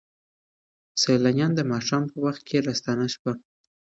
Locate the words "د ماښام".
1.55-2.03